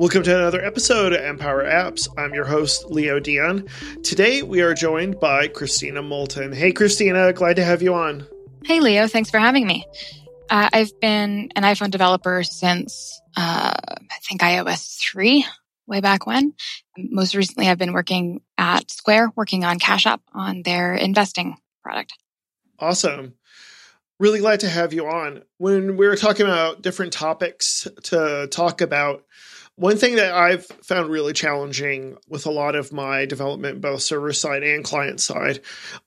[0.00, 2.08] Welcome to another episode of Empower Apps.
[2.16, 3.68] I'm your host, Leo Dion.
[4.02, 6.52] Today we are joined by Christina Moulton.
[6.52, 8.26] Hey, Christina, glad to have you on.
[8.64, 9.84] Hey, Leo, thanks for having me.
[10.48, 15.44] Uh, I've been an iPhone developer since, uh, I think iOS 3,
[15.86, 16.54] way back when.
[16.96, 22.14] Most recently, I've been working at Square, working on Cash App on their investing product.
[22.78, 23.34] Awesome.
[24.18, 25.42] Really glad to have you on.
[25.58, 29.24] When we were talking about different topics to talk about,
[29.80, 34.34] one thing that I've found really challenging with a lot of my development, both server
[34.34, 35.60] side and client side,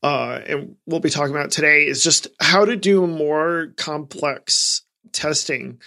[0.04, 5.81] uh, and we'll be talking about today, is just how to do more complex testing.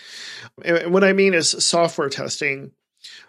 [0.64, 2.72] And what I mean is software testing.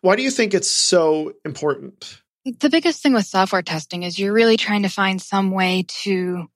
[0.01, 2.19] Why do you think it's so important?
[2.43, 6.47] The biggest thing with software testing is you're really trying to find some way to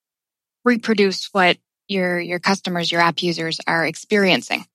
[0.66, 4.66] reproduce what your your customers, your app users are experiencing.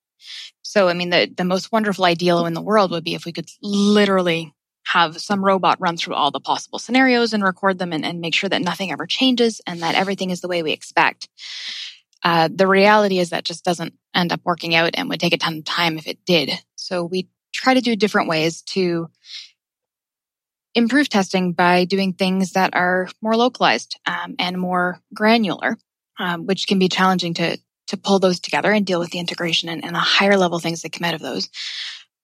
[0.66, 3.32] So, I mean, the, the most wonderful ideal in the world would be if we
[3.32, 4.52] could literally
[4.84, 8.34] have some robot run through all the possible scenarios and record them and, and make
[8.34, 11.28] sure that nothing ever changes and that everything is the way we expect.
[12.22, 15.38] Uh, the reality is that just doesn't end up working out and would take a
[15.38, 16.50] ton of time if it did.
[16.74, 19.08] So we try to do different ways to
[20.74, 25.76] improve testing by doing things that are more localized um, and more granular,
[26.18, 29.68] um, which can be challenging to to pull those together and deal with the integration
[29.68, 31.48] and, and the higher level things that come out of those.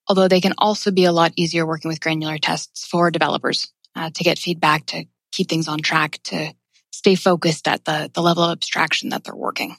[0.07, 4.09] Although they can also be a lot easier working with granular tests for developers uh,
[4.09, 6.53] to get feedback, to keep things on track, to
[6.91, 9.75] stay focused at the, the level of abstraction that they're working.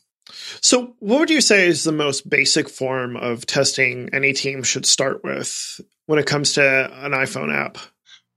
[0.61, 4.87] So, what would you say is the most basic form of testing any team should
[4.87, 7.77] start with when it comes to an iPhone app?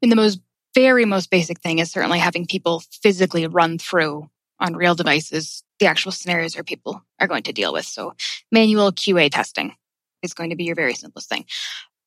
[0.02, 0.40] And the most
[0.76, 5.86] very most basic thing is certainly having people physically run through on real devices the
[5.86, 7.86] actual scenarios our people are going to deal with.
[7.86, 8.16] So
[8.52, 9.76] manual QA testing
[10.24, 11.46] is going to be your very simplest thing.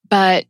[0.09, 0.47] But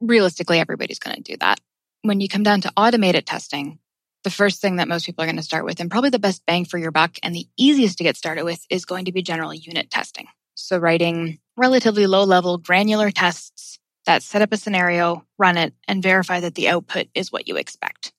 [0.00, 1.60] realistically, everybody's going to do that.
[2.02, 3.80] When you come down to automated testing,
[4.24, 6.44] the first thing that most people are going to start with, and probably the best
[6.46, 9.22] bang for your buck and the easiest to get started with, is going to be
[9.22, 10.26] general unit testing.
[10.54, 16.02] So writing relatively low level granular tests that set up a scenario, run it, and
[16.02, 18.12] verify that the output is what you expect.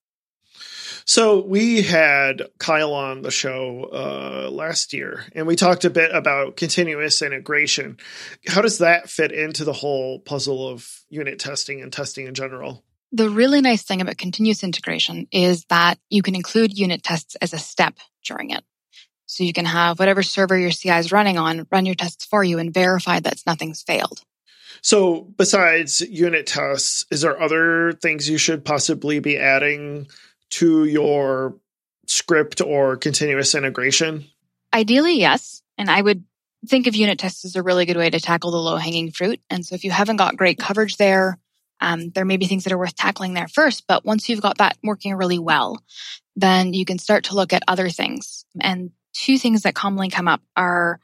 [1.10, 6.14] So we had Kyle on the show uh, last year, and we talked a bit
[6.14, 7.98] about continuous integration.
[8.48, 12.84] How does that fit into the whole puzzle of unit testing and testing in general?
[13.12, 17.54] The really nice thing about continuous integration is that you can include unit tests as
[17.54, 18.64] a step during it.
[19.26, 22.44] So you can have whatever server your CI is running on run your tests for
[22.44, 24.22] you and verify that nothing's failed.
[24.82, 30.08] So, besides unit tests, is there other things you should possibly be adding
[30.52, 31.56] to your
[32.08, 34.26] script or continuous integration?
[34.74, 35.62] Ideally, yes.
[35.78, 36.24] And I would
[36.68, 39.40] think of unit tests as a really good way to tackle the low hanging fruit.
[39.50, 41.38] And so if you haven't got great coverage there,
[41.82, 43.86] um, there may be things that are worth tackling there first.
[43.88, 45.82] But once you've got that working really well,
[46.36, 48.46] then you can start to look at other things.
[48.60, 51.00] And two things that commonly come up are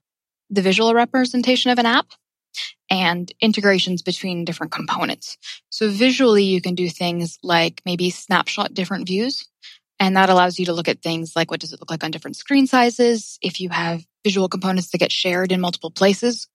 [0.49, 2.07] the visual representation of an app
[2.89, 5.37] and integrations between different components.
[5.69, 9.47] So visually, you can do things like maybe snapshot different views.
[9.99, 12.11] And that allows you to look at things like what does it look like on
[12.11, 13.39] different screen sizes?
[13.41, 16.47] If you have visual components that get shared in multiple places,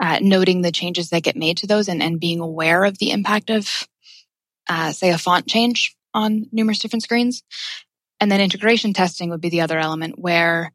[0.00, 3.10] uh, noting the changes that get made to those and, and being aware of the
[3.10, 3.86] impact of,
[4.68, 7.42] uh, say, a font change on numerous different screens.
[8.18, 10.72] And then integration testing would be the other element where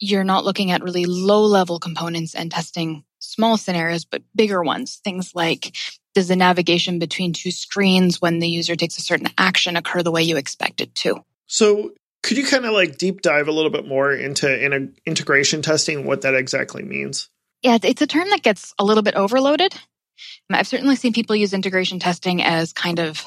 [0.00, 5.00] you're not looking at really low level components and testing small scenarios, but bigger ones.
[5.04, 5.76] Things like
[6.14, 10.10] does the navigation between two screens when the user takes a certain action occur the
[10.10, 11.22] way you expect it to?
[11.46, 15.62] So, could you kind of like deep dive a little bit more into in integration
[15.62, 17.28] testing, what that exactly means?
[17.62, 19.74] Yeah, it's a term that gets a little bit overloaded.
[19.74, 23.24] Um, I've certainly seen people use integration testing as kind of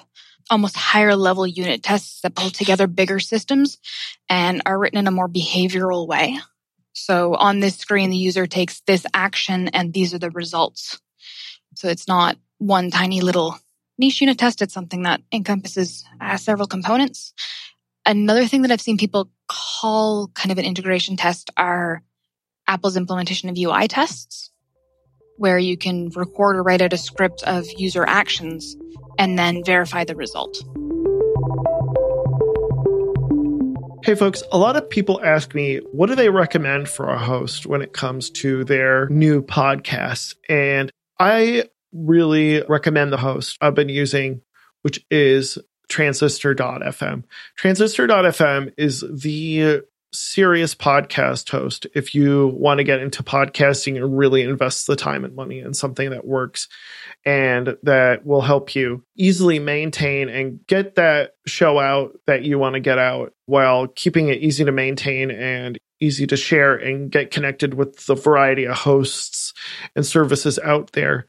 [0.49, 3.77] almost higher level unit tests that pull together bigger systems
[4.29, 6.37] and are written in a more behavioral way.
[6.93, 10.99] So on this screen, the user takes this action and these are the results.
[11.75, 13.57] So it's not one tiny little
[13.97, 14.61] niche unit test.
[14.61, 17.33] It's something that encompasses uh, several components.
[18.05, 22.03] Another thing that I've seen people call kind of an integration test are
[22.67, 24.51] Apple's implementation of UI tests,
[25.37, 28.77] where you can record or write out a script of user actions
[29.17, 30.57] and then verify the result.
[34.03, 37.65] Hey, folks, a lot of people ask me, what do they recommend for a host
[37.65, 40.35] when it comes to their new podcast?
[40.49, 40.91] And
[41.21, 44.41] I really recommend the host I've been using,
[44.81, 45.57] which is
[45.87, 47.23] transistor.fm.
[47.55, 54.41] Transistor.fm is the serious podcast host if you want to get into podcasting and really
[54.41, 56.67] invest the time and money in something that works
[57.25, 62.73] and that will help you easily maintain and get that show out that you want
[62.75, 67.31] to get out while keeping it easy to maintain and easy to share and get
[67.31, 69.53] connected with the variety of hosts
[69.95, 71.27] and services out there.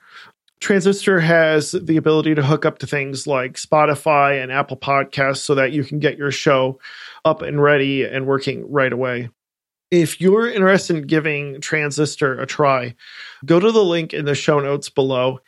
[0.61, 5.55] Transistor has the ability to hook up to things like Spotify and Apple Podcasts so
[5.55, 6.79] that you can get your show
[7.25, 9.31] up and ready and working right away.
[9.91, 12.97] If you're interested in giving Transistor a try,
[13.45, 15.41] go to the link in the show notes below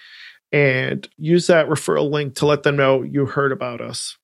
[0.52, 4.16] and use that referral link to let them know you heard about us.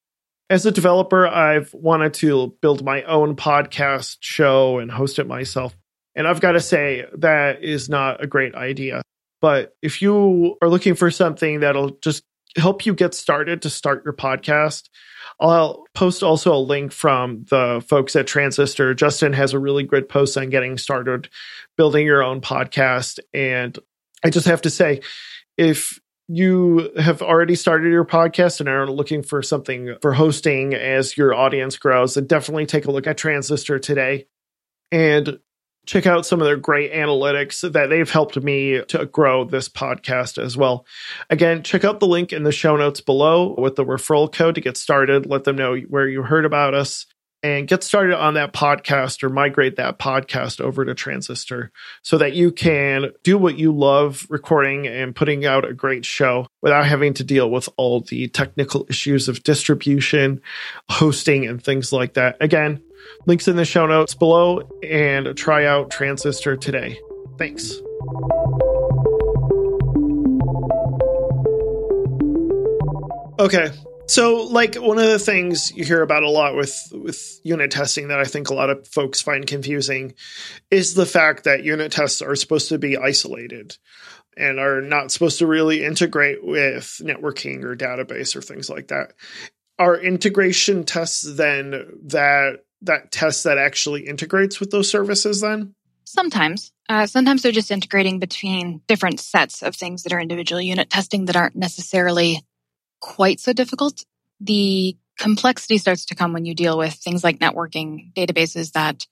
[0.49, 5.75] As a developer, I've wanted to build my own podcast show and host it myself.
[6.15, 9.03] And I've got to say, that is not a great idea.
[9.41, 12.23] But if you are looking for something that'll just
[12.57, 14.89] help you get started to start your podcast,
[15.41, 18.95] I'll post also a link from the folks at Transistor.
[18.95, 21.29] Justin has a really good post on getting started
[21.77, 23.19] building your own podcast.
[23.33, 23.79] And
[24.25, 25.01] I just have to say,
[25.57, 31.17] if you have already started your podcast and are looking for something for hosting as
[31.17, 34.27] your audience grows, then definitely take a look at Transistor today
[34.91, 35.39] and
[35.87, 40.43] check out some of their great analytics that they've helped me to grow this podcast
[40.43, 40.87] as well.
[41.31, 44.61] Again, check out the link in the show notes below with the referral code to
[44.61, 45.27] get started.
[45.27, 47.07] Let them know where you heard about us
[47.43, 52.35] and get started on that podcast or migrate that podcast over to Transistor so that
[52.35, 57.15] you can do what you love recording and putting out a great show without having
[57.15, 60.41] to deal with all the technical issues of distribution,
[60.89, 62.37] hosting, and things like that.
[62.41, 62.81] Again,
[63.27, 66.99] links in the show notes below and try out Transistor today.
[67.39, 67.73] Thanks.
[73.39, 73.73] Okay,
[74.13, 78.09] so, like one of the things you hear about a lot with with unit testing
[78.09, 80.15] that I think a lot of folks find confusing
[80.71, 83.77] is the fact that unit tests are supposed to be isolated
[84.37, 89.13] and are not supposed to really integrate with networking or database or things like that.
[89.79, 95.75] Are integration tests then that that test that actually integrates with those services then?
[96.05, 96.73] Sometimes.
[96.89, 101.27] Uh, sometimes they're just integrating between different sets of things that are individual unit testing
[101.27, 102.45] that aren't necessarily
[103.01, 104.05] quite so difficult.
[104.41, 109.07] The complexity starts to come when you deal with things like networking databases that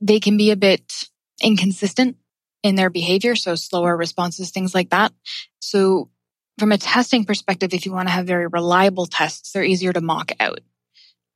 [0.00, 1.08] they can be a bit
[1.42, 2.16] inconsistent
[2.62, 3.36] in their behavior.
[3.36, 5.12] So slower responses, things like that.
[5.60, 6.10] So
[6.58, 10.00] from a testing perspective, if you want to have very reliable tests, they're easier to
[10.00, 10.60] mock out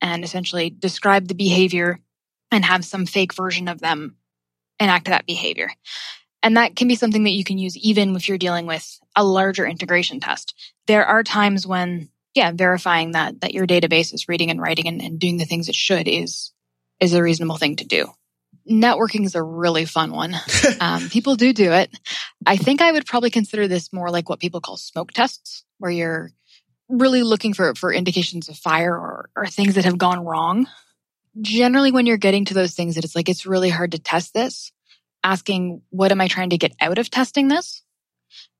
[0.01, 1.99] and essentially describe the behavior
[2.51, 4.15] and have some fake version of them
[4.79, 5.71] enact that behavior.
[6.43, 9.23] And that can be something that you can use even if you're dealing with a
[9.23, 10.53] larger integration test.
[10.85, 15.01] There are times when, yeah, verifying that, that your database is reading and writing and,
[15.01, 16.51] and doing the things it should is,
[16.99, 18.07] is a reasonable thing to do.
[18.69, 20.35] Networking is a really fun one.
[20.79, 21.89] um, people do do it.
[22.45, 25.91] I think I would probably consider this more like what people call smoke tests, where
[25.91, 26.31] you're
[26.89, 30.67] really looking for, for indications of fire or, or things that have gone wrong.
[31.41, 34.33] Generally, when you're getting to those things that it's like, it's really hard to test
[34.33, 34.71] this,
[35.23, 37.81] asking, what am I trying to get out of testing this?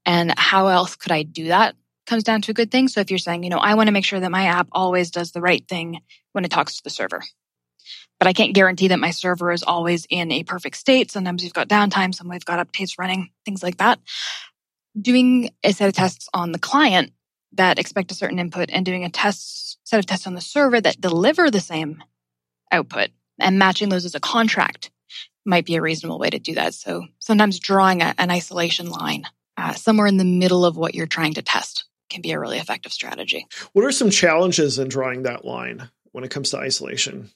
[0.05, 1.75] And how else could I do that?
[2.05, 2.87] Comes down to a good thing.
[2.87, 5.09] So if you're saying, you know, I want to make sure that my app always
[5.09, 6.01] does the right thing
[6.33, 7.23] when it talks to the server,
[8.19, 11.11] but I can't guarantee that my server is always in a perfect state.
[11.11, 13.99] Sometimes you've got downtime, sometimes we've got updates running, things like that.
[14.99, 17.11] Doing a set of tests on the client
[17.57, 20.81] that expect a certain input and doing a test set of tests on the server
[20.81, 22.03] that deliver the same
[22.71, 23.09] output
[23.39, 24.91] and matching those as a contract
[25.45, 26.73] might be a reasonable way to do that.
[26.73, 29.25] So sometimes drawing a, an isolation line
[29.57, 32.57] uh, somewhere in the middle of what you're trying to test can be a really
[32.57, 33.47] effective strategy.
[33.73, 37.29] What are some challenges in drawing that line when it comes to isolation?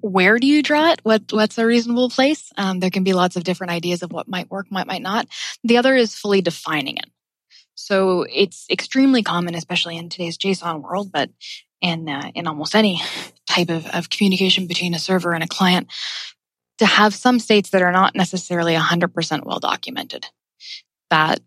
[0.00, 1.00] Where do you draw it?
[1.02, 2.52] What what's a reasonable place?
[2.56, 5.26] Um, there can be lots of different ideas of what might work, what might not.
[5.64, 7.06] The other is fully defining it.
[7.76, 11.30] So it's extremely common, especially in today's JSON world, but
[11.80, 13.00] in uh, in almost any
[13.46, 15.88] type of, of communication between a server and a client,
[16.78, 20.26] to have some states that are not necessarily 100% well documented,
[21.10, 21.40] that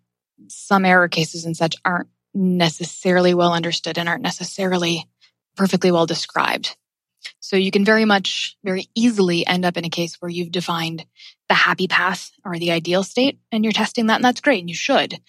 [0.47, 5.05] some error cases and such aren't necessarily well understood and aren't necessarily
[5.55, 6.77] perfectly well described.
[7.39, 11.05] So you can very much, very easily end up in a case where you've defined
[11.49, 14.69] the happy path or the ideal state and you're testing that and that's great and
[14.69, 15.19] you should.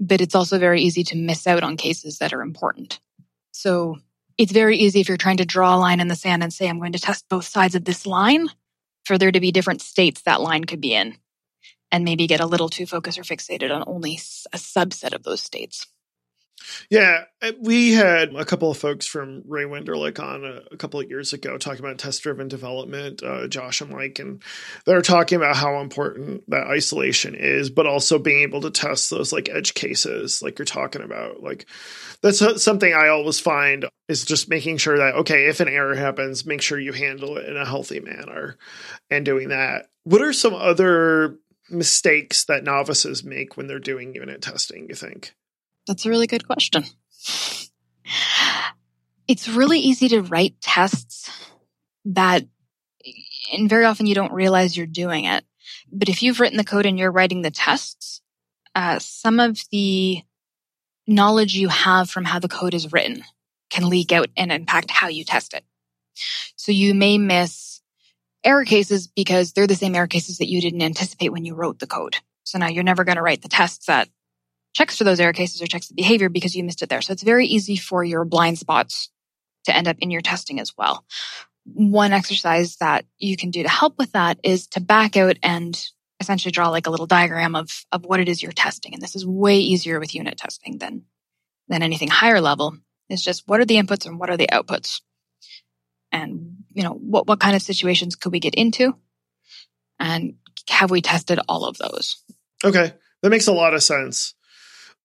[0.00, 3.00] But it's also very easy to miss out on cases that are important.
[3.52, 3.98] So
[4.36, 6.68] it's very easy if you're trying to draw a line in the sand and say,
[6.68, 8.48] I'm going to test both sides of this line
[9.04, 11.16] for there to be different states that line could be in
[11.90, 14.14] and maybe get a little too focused or fixated on only
[14.52, 15.86] a subset of those states.
[16.90, 21.00] Yeah, uh, we had a couple of folks from Ray Wenderlich on a, a couple
[21.00, 24.42] of years ago talking about test driven development, uh, Josh and Mike, and
[24.86, 29.32] they're talking about how important that isolation is, but also being able to test those
[29.32, 31.42] like edge cases, like you're talking about.
[31.42, 31.66] Like
[32.22, 36.46] that's something I always find is just making sure that, okay, if an error happens,
[36.46, 38.56] make sure you handle it in a healthy manner
[39.10, 39.86] and doing that.
[40.04, 41.38] What are some other
[41.70, 45.34] mistakes that novices make when they're doing unit testing, you think?
[45.88, 46.84] That's a really good question.
[49.26, 51.30] It's really easy to write tests
[52.04, 52.46] that,
[53.52, 55.44] and very often you don't realize you're doing it.
[55.90, 58.20] But if you've written the code and you're writing the tests,
[58.74, 60.22] uh, some of the
[61.06, 63.24] knowledge you have from how the code is written
[63.70, 65.64] can leak out and impact how you test it.
[66.56, 67.80] So you may miss
[68.44, 71.78] error cases because they're the same error cases that you didn't anticipate when you wrote
[71.78, 72.16] the code.
[72.44, 74.08] So now you're never going to write the tests that
[74.74, 77.02] checks for those error cases or checks the behavior because you missed it there.
[77.02, 79.10] So it's very easy for your blind spots
[79.64, 81.04] to end up in your testing as well.
[81.64, 85.78] One exercise that you can do to help with that is to back out and
[86.20, 88.94] essentially draw like a little diagram of, of what it is you're testing.
[88.94, 91.04] And this is way easier with unit testing than,
[91.68, 92.76] than anything higher level.
[93.08, 95.00] It's just what are the inputs and what are the outputs?
[96.10, 98.96] And, you know, what, what kind of situations could we get into?
[100.00, 100.34] And
[100.68, 102.22] have we tested all of those?
[102.64, 102.92] Okay.
[103.22, 104.34] That makes a lot of sense.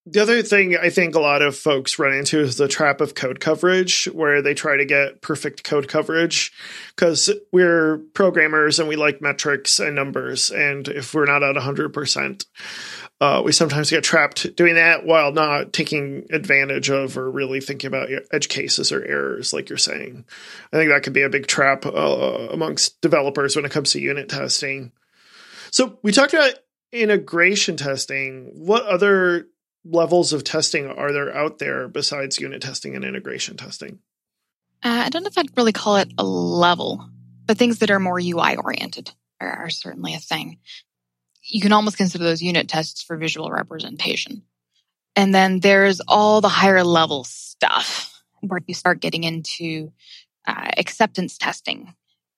[0.05, 3.15] The other thing I think a lot of folks run into is the trap of
[3.15, 6.51] code coverage, where they try to get perfect code coverage
[6.93, 10.51] because we're programmers and we like metrics and numbers.
[10.51, 12.45] And if we're not at 100%,
[13.22, 17.88] uh, we sometimes get trapped doing that while not taking advantage of or really thinking
[17.88, 20.25] about edge cases or errors, like you're saying.
[20.74, 24.01] I think that could be a big trap uh, amongst developers when it comes to
[24.01, 24.91] unit testing.
[25.72, 26.55] So we talked about
[26.91, 28.51] integration testing.
[28.53, 29.48] What other
[29.85, 33.99] levels of testing are there out there besides unit testing and integration testing?
[34.83, 37.09] Uh, I don't know if I'd really call it a level,
[37.45, 40.59] but things that are more UI oriented are, are certainly a thing.
[41.43, 44.43] You can almost consider those unit tests for visual representation.
[45.15, 49.91] And then there's all the higher level stuff where you start getting into
[50.47, 51.93] uh, acceptance testing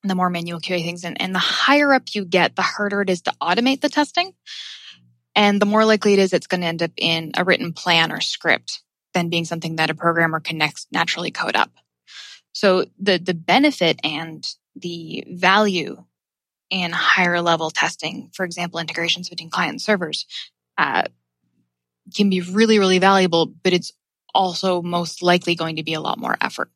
[0.07, 1.03] the more manual QA things.
[1.03, 4.33] And, and the higher up you get, the harder it is to automate the testing.
[5.35, 8.11] And the more likely it is it's going to end up in a written plan
[8.11, 8.81] or script
[9.13, 10.61] than being something that a programmer can
[10.91, 11.71] naturally code up.
[12.53, 16.03] So the, the benefit and the value
[16.69, 20.25] in higher level testing, for example, integrations between client servers,
[20.77, 21.03] uh,
[22.15, 23.91] can be really, really valuable, but it's
[24.33, 26.71] also most likely going to be a lot more effort.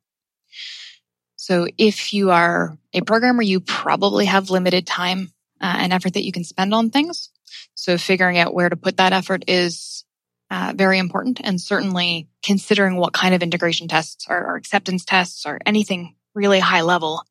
[1.36, 6.26] So if you are a programmer, you probably have limited time uh, and effort that
[6.26, 7.30] you can spend on things.
[7.76, 10.06] So figuring out where to put that effort is
[10.52, 11.40] uh, very important.
[11.44, 16.60] And certainly considering what kind of integration tests or, or, acceptance tests or anything really
[16.60, 17.24] high level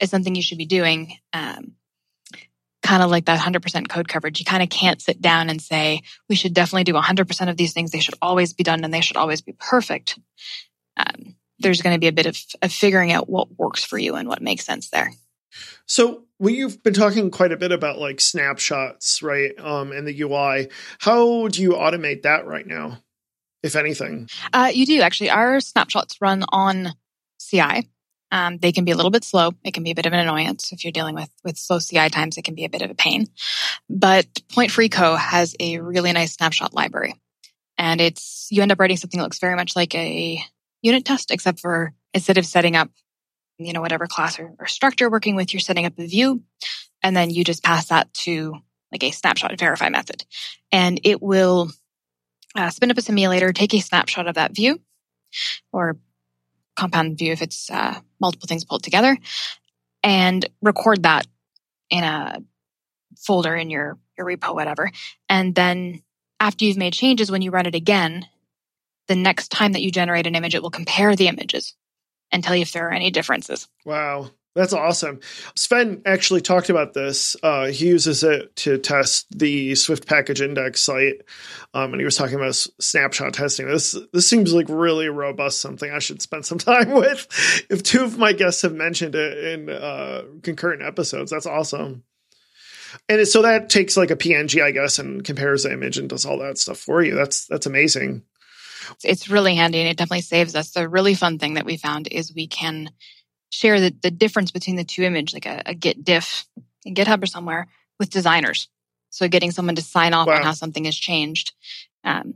[0.00, 1.16] is something you should be doing.
[1.32, 1.72] Um,
[2.82, 4.40] kind of like that 100% code coverage.
[4.40, 7.72] You kind of can't sit down and say, we should definitely do 100% of these
[7.72, 7.90] things.
[7.90, 10.18] They should always be done and they should always be perfect.
[10.96, 14.16] Um, there's going to be a bit of, of figuring out what works for you
[14.16, 15.12] and what makes sense there.
[15.86, 19.52] So we've been talking quite a bit about like snapshots, right?
[19.58, 20.68] Um, and the UI.
[20.98, 22.98] How do you automate that right now,
[23.62, 24.28] if anything?
[24.52, 25.30] Uh, you do actually.
[25.30, 26.92] Our snapshots run on
[27.38, 27.88] CI.
[28.32, 29.52] Um, they can be a little bit slow.
[29.62, 32.10] It can be a bit of an annoyance if you're dealing with with slow CI
[32.10, 32.36] times.
[32.36, 33.28] It can be a bit of a pain.
[33.88, 37.14] But Point Free Co has a really nice snapshot library,
[37.78, 40.42] and it's you end up writing something that looks very much like a
[40.82, 42.90] unit test, except for instead of setting up
[43.66, 46.42] you know, whatever class or, or structure working with, you're setting up a view
[47.02, 48.56] and then you just pass that to
[48.90, 50.24] like a snapshot verify method
[50.70, 51.70] and it will
[52.54, 54.80] uh, spin up a simulator, take a snapshot of that view
[55.72, 55.98] or
[56.76, 59.16] compound view if it's uh, multiple things pulled together
[60.02, 61.26] and record that
[61.90, 62.38] in a
[63.16, 64.90] folder in your, your repo, whatever.
[65.28, 66.02] And then
[66.40, 68.26] after you've made changes, when you run it again,
[69.08, 71.74] the next time that you generate an image, it will compare the images
[72.32, 73.68] and tell you if there are any differences.
[73.84, 74.30] Wow.
[74.54, 75.20] That's awesome.
[75.56, 77.36] Sven actually talked about this.
[77.42, 81.22] Uh, he uses it to test the Swift package index site,
[81.72, 83.66] um, and he was talking about snapshot testing.
[83.66, 85.62] This this seems like really robust.
[85.62, 87.26] Something I should spend some time with.
[87.70, 92.04] If two of my guests have mentioned it in uh, concurrent episodes, that's awesome.
[93.08, 96.26] And so that takes like a PNG, I guess, and compares the image and does
[96.26, 97.14] all that stuff for you.
[97.14, 98.22] That's that's amazing.
[99.04, 100.70] It's really handy and it definitely saves us.
[100.70, 102.90] The really fun thing that we found is we can
[103.50, 106.46] share the, the difference between the two image, like a, a Git diff
[106.84, 108.68] in GitHub or somewhere with designers.
[109.10, 110.36] So getting someone to sign off wow.
[110.36, 111.52] on how something has changed.
[112.02, 112.34] Um,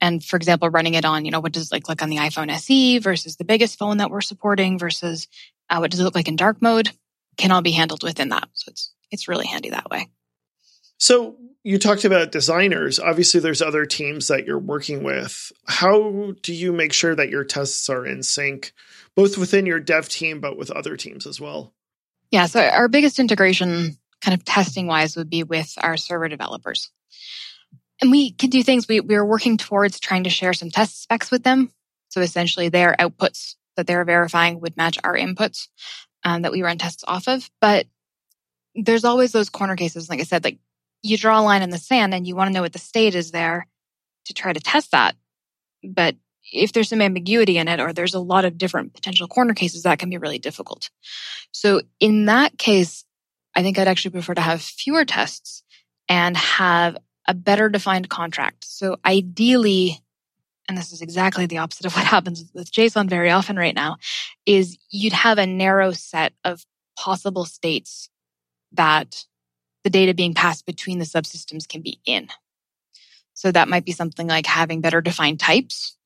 [0.00, 2.16] And for example, running it on, you know, what does it like look on the
[2.16, 5.28] iPhone SE versus the biggest phone that we're supporting versus
[5.70, 6.90] uh, what does it look like in dark mode
[7.36, 8.48] can all be handled within that.
[8.52, 10.08] So it's, it's really handy that way.
[11.04, 12.98] So you talked about designers.
[12.98, 15.52] Obviously, there's other teams that you're working with.
[15.66, 18.72] How do you make sure that your tests are in sync,
[19.14, 21.74] both within your dev team, but with other teams as well?
[22.30, 22.46] Yeah.
[22.46, 26.90] So our biggest integration kind of testing wise would be with our server developers.
[28.00, 28.88] And we can do things.
[28.88, 31.70] We, we are working towards trying to share some test specs with them.
[32.08, 35.68] So essentially their outputs that they're verifying would match our inputs
[36.22, 37.50] um, that we run tests off of.
[37.60, 37.88] But
[38.74, 40.08] there's always those corner cases.
[40.08, 40.60] Like I said, like
[41.04, 43.14] you draw a line in the sand and you want to know what the state
[43.14, 43.66] is there
[44.24, 45.14] to try to test that.
[45.84, 46.16] But
[46.50, 49.82] if there's some ambiguity in it or there's a lot of different potential corner cases,
[49.82, 50.88] that can be really difficult.
[51.52, 53.04] So in that case,
[53.54, 55.62] I think I'd actually prefer to have fewer tests
[56.08, 56.96] and have
[57.28, 58.64] a better defined contract.
[58.64, 60.00] So ideally,
[60.70, 63.98] and this is exactly the opposite of what happens with JSON very often right now,
[64.46, 66.64] is you'd have a narrow set of
[66.98, 68.08] possible states
[68.72, 69.26] that
[69.84, 72.28] the data being passed between the subsystems can be in.
[73.34, 75.96] So that might be something like having better defined types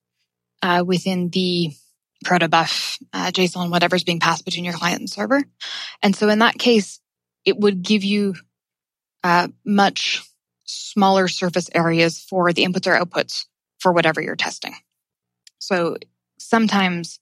[0.63, 1.71] uh, within the
[2.25, 5.45] protobuf, uh, JSON, whatever's being passed between your client and server.
[6.03, 7.01] And so in that case,
[7.45, 8.35] it would give you
[9.23, 10.23] uh, much
[10.65, 13.47] smaller surface areas for the inputs or outputs
[13.79, 14.75] for whatever you're testing.
[15.59, 15.97] So
[16.39, 17.21] sometimes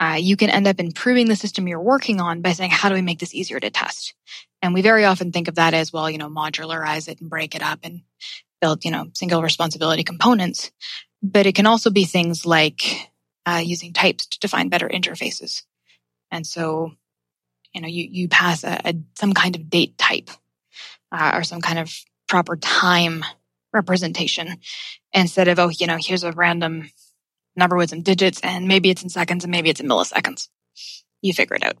[0.00, 2.94] uh, you can end up improving the system you're working on by saying, how do
[2.94, 4.14] we make this easier to test?
[4.64, 7.54] And we very often think of that as, well, you know, modularize it and break
[7.54, 8.00] it up and
[8.62, 10.72] build, you know, single responsibility components.
[11.22, 13.10] But it can also be things like
[13.44, 15.64] uh, using types to define better interfaces.
[16.30, 16.92] And so,
[17.74, 20.30] you know, you, you pass a, a some kind of date type
[21.12, 21.94] uh, or some kind of
[22.26, 23.22] proper time
[23.74, 24.56] representation
[25.12, 26.90] instead of, oh, you know, here's a random
[27.54, 30.48] number with some digits and maybe it's in seconds and maybe it's in milliseconds.
[31.20, 31.76] You figure it out.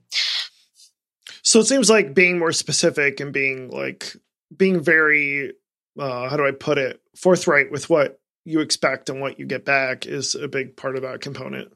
[1.44, 4.16] So it seems like being more specific and being like,
[4.54, 5.52] being very,
[5.98, 9.64] uh, how do I put it, forthright with what you expect and what you get
[9.64, 11.72] back is a big part of that component.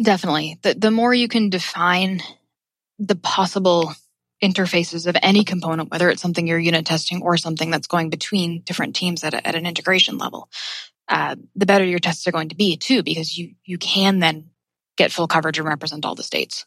[0.00, 0.58] Definitely.
[0.62, 2.22] The, the more you can define
[2.98, 3.92] the possible
[4.42, 8.62] interfaces of any component, whether it's something you're unit testing or something that's going between
[8.62, 10.48] different teams at, a, at an integration level,
[11.08, 14.50] uh, the better your tests are going to be too, because you you can then
[14.96, 16.66] get full coverage and represent all the states.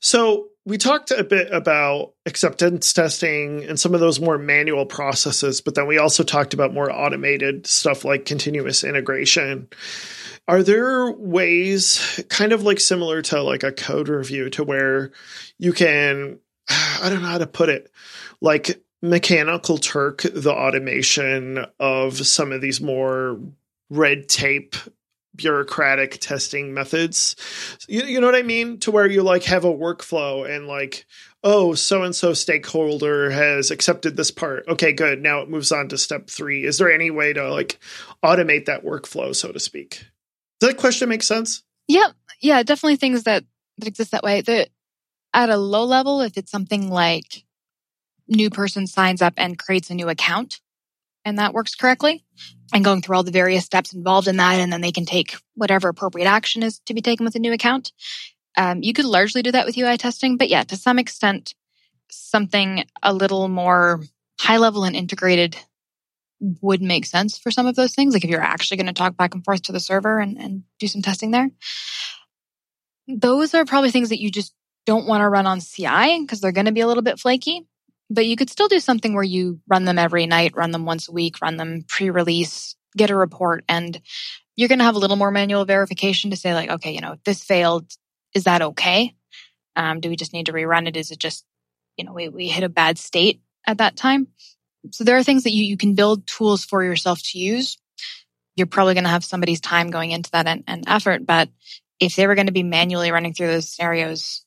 [0.00, 5.60] So we talked a bit about acceptance testing and some of those more manual processes,
[5.60, 9.68] but then we also talked about more automated stuff like continuous integration.
[10.46, 15.12] Are there ways, kind of like similar to like a code review, to where
[15.58, 17.90] you can I don't know how to put it,
[18.40, 23.38] like mechanical Turk the automation of some of these more
[23.90, 24.76] red tape
[25.34, 27.36] bureaucratic testing methods.
[27.88, 28.78] You, you know what I mean?
[28.80, 31.06] To where you like have a workflow and like,
[31.42, 34.66] oh, so and so stakeholder has accepted this part.
[34.68, 35.22] Okay, good.
[35.22, 36.64] Now it moves on to step three.
[36.64, 37.78] Is there any way to like
[38.24, 40.04] automate that workflow, so to speak?
[40.60, 41.62] Does that question make sense?
[41.88, 42.08] Yeah,
[42.40, 43.44] yeah, definitely things that
[43.78, 44.40] that exist that way.
[44.40, 44.68] The
[45.32, 47.44] at a low level, if it's something like
[48.28, 50.60] new person signs up and creates a new account
[51.24, 52.24] and that works correctly
[52.72, 55.36] and going through all the various steps involved in that, and then they can take
[55.54, 57.92] whatever appropriate action is to be taken with a new account.
[58.56, 61.54] Um, you could largely do that with UI testing, but yeah, to some extent,
[62.10, 64.02] something a little more
[64.38, 65.56] high level and integrated
[66.60, 68.12] would make sense for some of those things.
[68.12, 70.64] Like if you're actually going to talk back and forth to the server and, and
[70.78, 71.50] do some testing there.
[73.08, 74.54] Those are probably things that you just
[74.86, 77.66] don't want to run on CI because they're going to be a little bit flaky.
[78.10, 81.08] But you could still do something where you run them every night, run them once
[81.08, 84.00] a week, run them pre release, get a report, and
[84.56, 87.16] you're going to have a little more manual verification to say, like, okay, you know,
[87.24, 87.90] this failed,
[88.34, 89.14] is that okay?
[89.76, 90.96] Um, do we just need to rerun it?
[90.96, 91.44] Is it just,
[91.96, 94.28] you know, we, we hit a bad state at that time?
[94.92, 97.78] So there are things that you, you can build tools for yourself to use.
[98.54, 101.26] You're probably going to have somebody's time going into that and, and effort.
[101.26, 101.48] But
[101.98, 104.44] if they were going to be manually running through those scenarios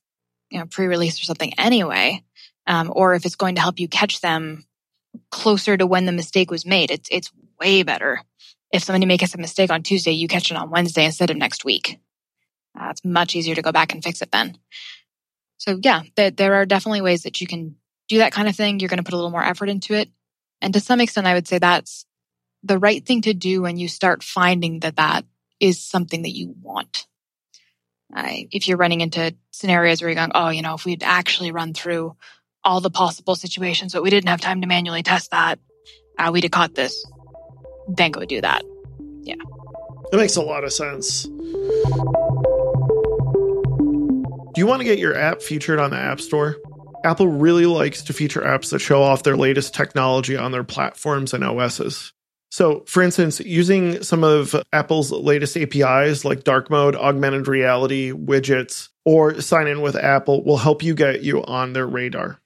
[0.50, 2.24] you know, pre-release or something anyway,
[2.68, 4.66] um, or if it's going to help you catch them
[5.32, 8.22] closer to when the mistake was made, it's it's way better
[8.72, 11.64] if somebody makes a mistake on Tuesday, you catch it on Wednesday instead of next
[11.64, 12.00] week.
[12.80, 14.58] Uh, it's much easier to go back and fix it then.
[15.58, 17.76] So yeah, there, there are definitely ways that you can
[18.08, 18.80] do that kind of thing.
[18.80, 20.10] You're going to put a little more effort into it.
[20.62, 22.06] And to some extent, I would say that's
[22.64, 25.26] the right thing to do when you start finding that that
[25.60, 27.08] is something that you want.
[28.16, 31.52] Uh, if you're running into scenarios where you're going, oh, you know, if we'd actually
[31.52, 32.16] run through
[32.64, 35.60] all the possible situations, but we didn't have time to manually test that,
[36.18, 37.06] uh, we'd have caught this,
[37.88, 38.64] then go do that.
[39.24, 39.36] Yeah.
[40.12, 41.24] It makes a lot of sense.
[44.58, 46.58] Do you want to get your app featured on the App Store?
[47.04, 51.34] Apple really likes to feature apps that show off their latest technology on their platforms
[51.34, 52.14] and OSs.
[52.50, 58.90] So, for instance, using some of Apple's latest APIs like dark mode, augmented reality, widgets,
[59.06, 62.40] or sign in with Apple will help you get you on their radar.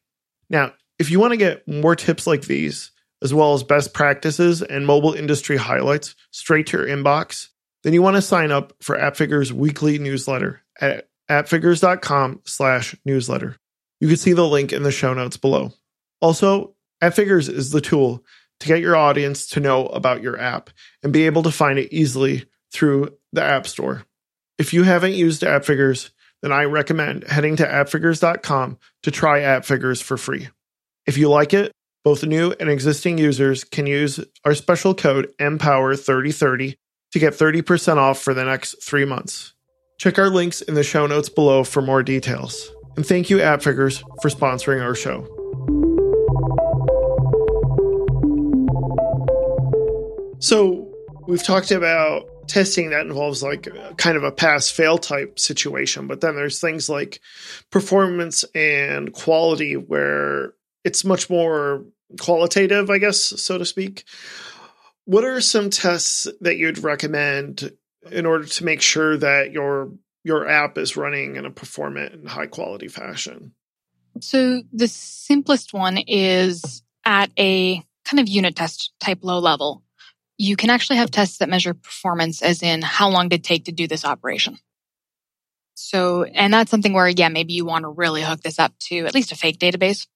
[0.52, 2.92] Now, if you want to get more tips like these,
[3.24, 7.48] as well as best practices and mobile industry highlights straight to your inbox,
[7.84, 13.58] then you want to sign up for AppFigure's weekly newsletter at appfigures.com slash newsletter.
[14.00, 15.72] You can see the link in the show notes below.
[16.20, 18.24] Also, AppFigures is the tool
[18.60, 20.70] to get your audience to know about your app
[21.02, 24.04] and be able to find it easily through the App Store.
[24.58, 26.12] If you haven't used AppFigures,
[26.42, 30.50] then I recommend heading to appfigures.com to try AppFigures for free.
[31.06, 31.72] If you like it,
[32.04, 36.76] both new and existing users can use our special code MPOWER3030
[37.12, 39.54] to get 30% off for the next three months.
[40.00, 42.72] Check our links in the show notes below for more details.
[42.96, 45.28] And thank you, AppFigures, for sponsoring our show.
[50.40, 50.92] So,
[51.28, 56.22] we've talked about testing that involves like kind of a pass fail type situation, but
[56.22, 57.22] then there's things like
[57.70, 61.86] performance and quality where it's much more
[62.20, 64.04] qualitative, I guess, so to speak.
[65.06, 67.72] What are some tests that you'd recommend
[68.12, 69.92] in order to make sure that your
[70.24, 73.54] your app is running in a performant and high quality fashion?
[74.20, 79.84] So the simplest one is at a kind of unit test type low level.
[80.42, 83.66] You can actually have tests that measure performance as in how long did it take
[83.66, 84.58] to do this operation.
[85.76, 89.06] So, and that's something where, yeah, maybe you want to really hook this up to
[89.06, 90.08] at least a fake database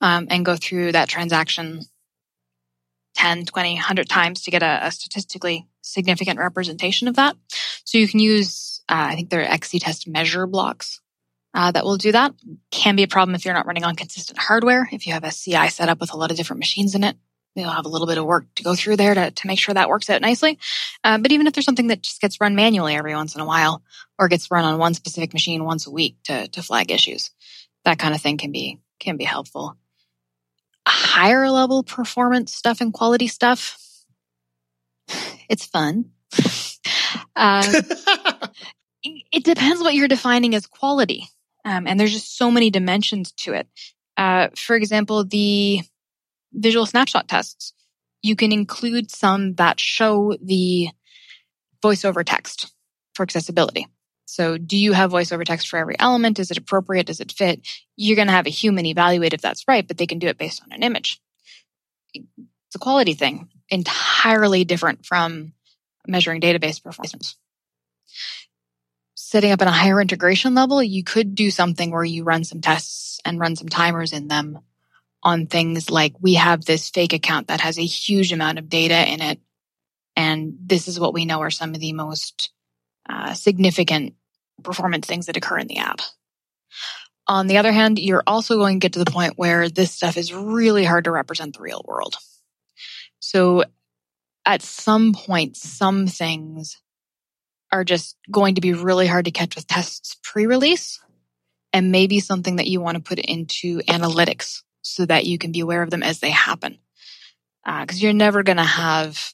[0.00, 1.82] um, and go through that transaction
[3.16, 7.36] 10, 20, 100 times to get a, a statistically significant representation of that.
[7.84, 11.02] So you can use, uh, I think there are XCTest measure blocks
[11.52, 12.32] uh, that will do that.
[12.70, 14.88] Can be a problem if you're not running on consistent hardware.
[14.90, 17.16] If you have a CI set up with a lot of different machines in it,
[17.62, 19.74] you'll have a little bit of work to go through there to, to make sure
[19.74, 20.58] that works out nicely.
[21.04, 23.46] Uh, but even if there's something that just gets run manually every once in a
[23.46, 23.82] while
[24.18, 27.30] or gets run on one specific machine once a week to, to flag issues,
[27.84, 29.76] that kind of thing can be, can be helpful
[30.88, 33.78] higher level performance stuff and quality stuff,
[35.48, 36.10] it's fun.
[37.36, 37.82] Uh,
[39.04, 41.28] it depends what you're defining as quality.
[41.66, 43.68] Um, and there's just so many dimensions to it.
[44.16, 45.82] Uh, for example, the
[46.56, 47.72] visual snapshot tests,
[48.22, 50.88] you can include some that show the
[51.82, 52.72] voiceover text
[53.14, 53.86] for accessibility.
[54.24, 56.38] So do you have voiceover text for every element?
[56.38, 57.06] Is it appropriate?
[57.06, 57.60] Does it fit?
[57.94, 60.38] You're going to have a human evaluate if that's right, but they can do it
[60.38, 61.20] based on an image.
[62.12, 65.52] It's a quality thing, entirely different from
[66.06, 67.36] measuring database performance.
[69.14, 72.60] Setting up at a higher integration level, you could do something where you run some
[72.60, 74.58] tests and run some timers in them
[75.26, 79.12] on things like we have this fake account that has a huge amount of data
[79.12, 79.40] in it.
[80.14, 82.52] And this is what we know are some of the most
[83.08, 84.14] uh, significant
[84.62, 86.00] performance things that occur in the app.
[87.26, 90.16] On the other hand, you're also going to get to the point where this stuff
[90.16, 92.14] is really hard to represent the real world.
[93.18, 93.64] So
[94.44, 96.80] at some point, some things
[97.72, 101.00] are just going to be really hard to catch with tests pre-release
[101.72, 105.60] and maybe something that you want to put into analytics so that you can be
[105.60, 106.78] aware of them as they happen.
[107.64, 109.32] Because uh, you're never going to have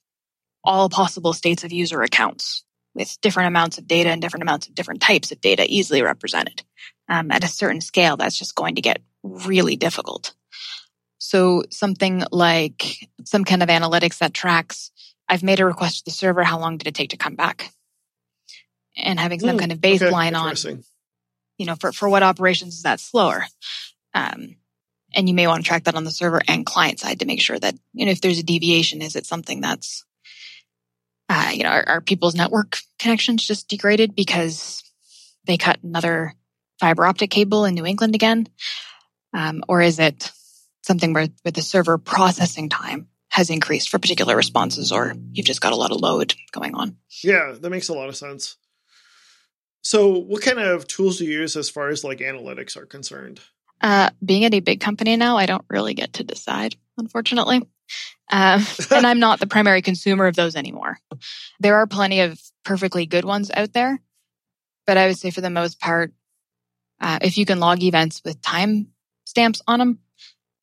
[0.64, 4.74] all possible states of user accounts with different amounts of data and different amounts of
[4.74, 6.62] different types of data easily represented.
[7.08, 10.34] Um, at a certain scale, that's just going to get really difficult.
[11.18, 14.90] So something like some kind of analytics that tracks,
[15.28, 17.70] I've made a request to the server, how long did it take to come back?
[18.96, 20.84] And having some mm, kind of baseline okay, on,
[21.58, 23.44] you know, for, for what operations is that slower?
[24.14, 24.56] Um,
[25.14, 27.40] and you may want to track that on the server and client side to make
[27.40, 30.04] sure that, you know, if there's a deviation, is it something that's
[31.28, 34.82] uh, you know, our, our people's network connections just degraded because
[35.46, 36.34] they cut another
[36.78, 38.46] fiber optic cable in New England again?
[39.32, 40.30] Um, or is it
[40.82, 45.62] something where, where the server processing time has increased for particular responses, or you've just
[45.62, 46.96] got a lot of load going on?
[47.22, 48.56] Yeah, that makes a lot of sense.
[49.80, 53.40] So, what kind of tools do you use as far as like analytics are concerned?
[53.82, 57.62] Uh, being at a big company now, I don't really get to decide, unfortunately.
[58.30, 60.98] Um, and I'm not the primary consumer of those anymore.
[61.60, 64.00] There are plenty of perfectly good ones out there,
[64.86, 66.12] but I would say for the most part,
[67.00, 68.88] uh, if you can log events with time
[69.24, 69.98] stamps on them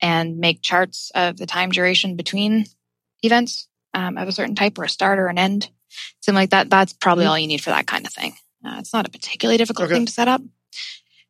[0.02, 2.66] and make charts of the time duration between
[3.22, 5.70] events um, of a certain type or a start or an end,
[6.22, 6.70] something like that.
[6.70, 7.32] That's probably mm-hmm.
[7.32, 8.34] all you need for that kind of thing.
[8.66, 9.96] Uh, it's not a particularly difficult okay.
[9.96, 10.42] thing to set up.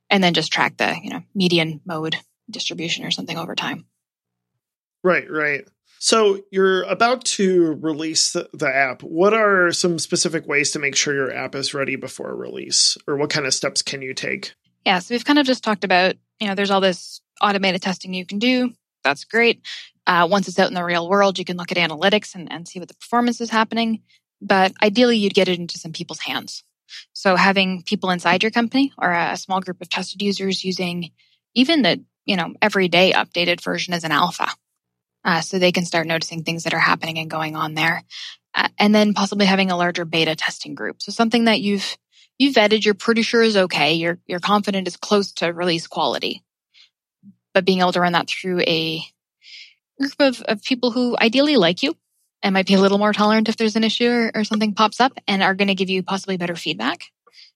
[0.09, 2.15] And then just track the, you know, median mode
[2.49, 3.85] distribution or something over time.
[5.03, 5.67] Right, right.
[5.99, 9.03] So you're about to release the, the, app.
[9.03, 13.17] What are some specific ways to make sure your app is ready before release, or
[13.17, 14.53] what kind of steps can you take?
[14.85, 18.13] Yeah, so we've kind of just talked about, you know, there's all this automated testing
[18.13, 18.71] you can do.
[19.03, 19.61] That's great.
[20.07, 22.67] Uh, once it's out in the real world, you can look at analytics and, and
[22.67, 24.01] see what the performance is happening.
[24.41, 26.63] But ideally, you'd get it into some people's hands.
[27.13, 31.11] So having people inside your company or a small group of tested users using
[31.55, 34.47] even the, you know, everyday updated version as an alpha
[35.23, 38.03] uh, so they can start noticing things that are happening and going on there.
[38.55, 41.01] Uh, and then possibly having a larger beta testing group.
[41.01, 41.97] So something that you've
[42.37, 43.93] you've vetted, you're pretty sure is okay.
[43.93, 46.43] You're you're confident is close to release quality,
[47.53, 49.03] but being able to run that through a
[49.99, 51.95] group of, of people who ideally like you
[52.41, 54.99] and might be a little more tolerant if there's an issue or, or something pops
[54.99, 57.05] up and are going to give you possibly better feedback,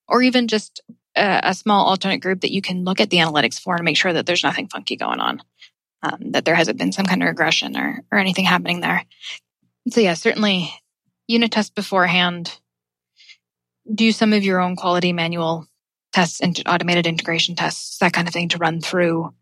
[0.07, 0.81] or even just
[1.15, 3.97] a, a small alternate group that you can look at the analytics for and make
[3.97, 5.41] sure that there's nothing funky going on
[6.01, 9.05] um, that there hasn't been some kind of regression or, or anything happening there.
[9.89, 10.73] So yeah, certainly
[11.27, 12.59] unit test beforehand.
[13.93, 15.67] Do some of your own quality manual
[16.13, 19.33] tests and automated integration tests, that kind of thing to run through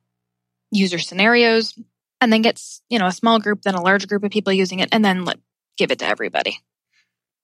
[0.71, 1.77] user scenarios
[2.21, 4.79] and then get, you know, a small group, then a large group of people using
[4.79, 5.39] it and then let,
[5.77, 6.60] give it to everybody.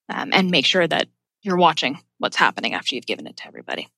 [0.09, 1.09] Um, and make sure that
[1.41, 3.89] you're watching what's happening after you've given it to everybody.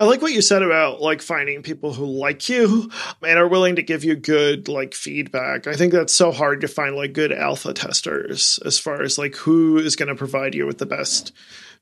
[0.00, 2.90] I like what you said about like finding people who like you
[3.22, 5.66] and are willing to give you good like feedback.
[5.66, 9.36] I think that's so hard to find like good alpha testers as far as like
[9.36, 11.32] who is going to provide you with the best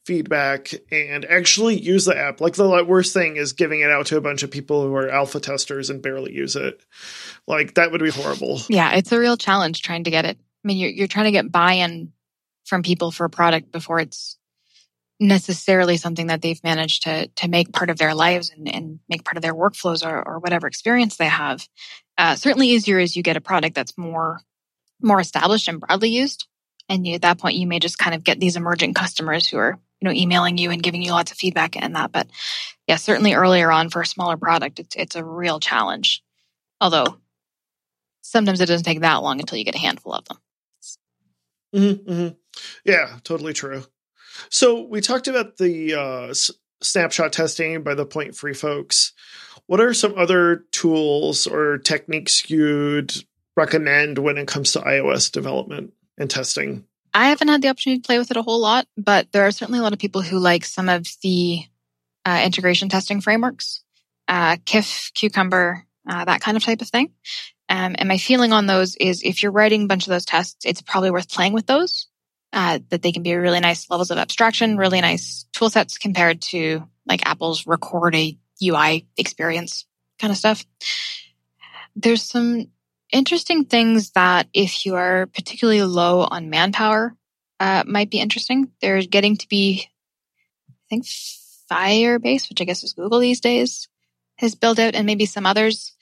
[0.04, 2.40] feedback and actually use the app.
[2.40, 5.08] Like the worst thing is giving it out to a bunch of people who are
[5.08, 6.82] alpha testers and barely use it.
[7.46, 8.60] Like that would be horrible.
[8.68, 10.38] Yeah, it's a real challenge trying to get it.
[10.38, 12.12] I mean, you're you're trying to get buy-in
[12.64, 14.38] from people for a product before it's
[15.20, 19.24] necessarily something that they've managed to to make part of their lives and, and make
[19.24, 21.66] part of their workflows or, or whatever experience they have.
[22.18, 24.40] Uh, certainly easier as you get a product that's more
[25.00, 26.46] more established and broadly used.
[26.88, 29.56] And you, at that point, you may just kind of get these emerging customers who
[29.56, 32.12] are you know emailing you and giving you lots of feedback and that.
[32.12, 32.28] But
[32.86, 36.22] yeah, certainly earlier on for a smaller product, it's it's a real challenge.
[36.80, 37.16] Although
[38.20, 40.38] sometimes it doesn't take that long until you get a handful of them.
[41.74, 42.34] Mm-hmm, mm-hmm.
[42.84, 43.84] Yeah, totally true.
[44.50, 46.50] So we talked about the uh, s-
[46.82, 49.12] snapshot testing by the point free folks.
[49.66, 53.14] What are some other tools or techniques you'd
[53.56, 56.84] recommend when it comes to iOS development and testing?
[57.14, 59.52] I haven't had the opportunity to play with it a whole lot, but there are
[59.52, 61.60] certainly a lot of people who like some of the
[62.24, 63.82] uh, integration testing frameworks,
[64.26, 67.12] uh, KIF, Cucumber, uh, that kind of type of thing.
[67.68, 70.66] Um, and my feeling on those is if you're writing a bunch of those tests,
[70.66, 72.08] it's probably worth playing with those
[72.52, 76.42] uh, that they can be really nice levels of abstraction, really nice tool sets compared
[76.42, 79.86] to like Apple's record a UI experience
[80.18, 80.64] kind of stuff.
[81.96, 82.66] There's some
[83.14, 87.14] interesting things that if you are particularly low on manpower,
[87.60, 88.70] uh, might be interesting.
[88.80, 89.88] There's getting to be,
[90.68, 93.88] I think Firebase, which I guess is Google these days,
[94.36, 95.92] has built out and maybe some others,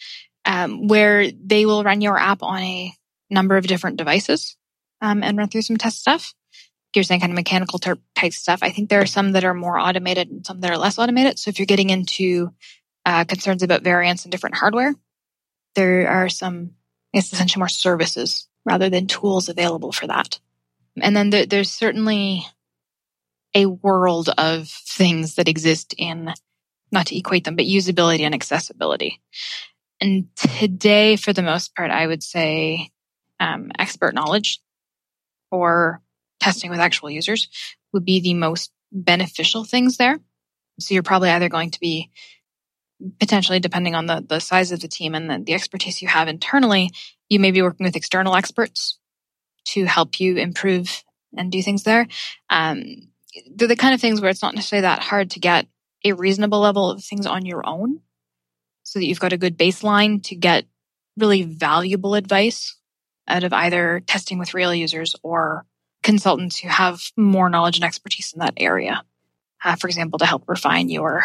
[0.45, 2.93] um, where they will run your app on a
[3.31, 4.57] number of different devices
[5.01, 6.35] um, and run through some test stuff
[6.95, 8.61] you're saying kind of mechanical type stuff.
[8.63, 11.39] I think there are some that are more automated and some that are less automated.
[11.39, 12.53] So if you're getting into
[13.07, 14.95] uh, concerns about variance in different hardware,
[15.75, 16.73] there are some,
[17.13, 20.39] it's essentially more services rather than tools available for that.
[21.01, 22.47] And then there, there's certainly
[23.55, 26.33] a world of things that exist in,
[26.91, 29.21] not to equate them, but usability and accessibility.
[30.01, 32.91] And today, for the most part, I would say
[33.41, 34.61] um, expert knowledge
[35.51, 36.01] or
[36.41, 37.49] testing with actual users
[37.93, 40.19] would be the most beneficial things there.
[40.81, 42.11] So you're probably either going to be
[43.19, 46.29] potentially depending on the, the size of the team and the, the expertise you have
[46.29, 46.91] internally,
[47.29, 48.99] you may be working with external experts
[49.65, 51.03] to help you improve
[51.37, 52.07] and do things there.
[52.51, 52.85] Um,
[53.55, 55.67] they're the kind of things where it's not necessarily that hard to get
[56.05, 58.01] a reasonable level of things on your own
[58.83, 60.67] so that you've got a good baseline to get
[61.17, 62.77] really valuable advice
[63.29, 65.65] out of either testing with real users or
[66.03, 69.05] consultants who have more knowledge and expertise in that area,
[69.65, 71.25] uh, for example, to help refine your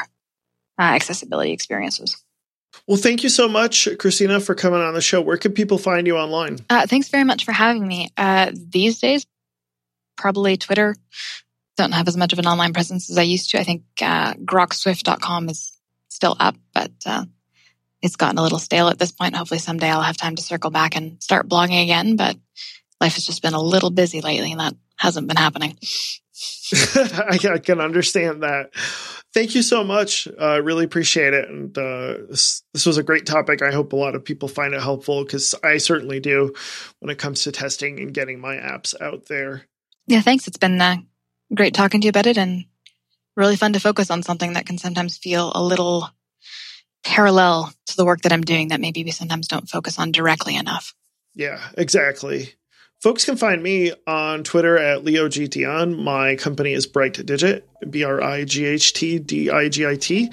[0.80, 2.24] uh, accessibility experiences.
[2.88, 5.22] Well, thank you so much, Christina, for coming on the show.
[5.22, 6.60] Where can people find you online?
[6.70, 8.10] Uh, thanks very much for having me.
[8.16, 9.26] Uh, these days,
[10.16, 10.96] probably Twitter.
[11.76, 13.60] Don't have as much of an online presence as I used to.
[13.60, 15.78] I think uh, grokswift.com is
[16.10, 17.26] still up, but uh,
[18.02, 19.36] it's gotten a little stale at this point.
[19.36, 22.16] Hopefully, someday I'll have time to circle back and start blogging again.
[22.16, 22.38] But
[23.02, 25.78] life has just been a little busy lately and that hasn't been happening.
[26.93, 28.71] I, I, can understand that.
[29.34, 30.28] Thank you so much.
[30.39, 31.50] I uh, really appreciate it.
[31.50, 33.62] And uh, this, this was a great topic.
[33.62, 36.54] I hope a lot of people find it helpful because I certainly do
[37.00, 39.63] when it comes to testing and getting my apps out there.
[40.08, 40.47] Yeah, thanks.
[40.47, 40.97] It's been uh,
[41.54, 42.65] great talking to you about it and
[43.36, 46.10] really fun to focus on something that can sometimes feel a little
[47.04, 50.56] parallel to the work that I'm doing that maybe we sometimes don't focus on directly
[50.56, 50.93] enough.
[51.36, 52.54] Yeah, exactly.
[53.02, 56.02] Folks can find me on Twitter at Leo leogdion.
[56.04, 59.96] My company is Bright Digit, B R I G H T D I G I
[59.96, 60.32] T.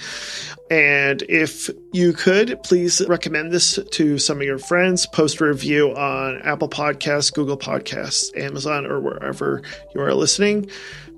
[0.71, 5.07] And if you could, please recommend this to some of your friends.
[5.07, 9.61] Post a review on Apple Podcasts, Google Podcasts, Amazon, or wherever
[9.95, 10.71] you are listening.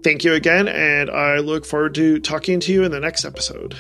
[0.03, 3.77] Thank you again, and I look forward to talking to you in the next episode.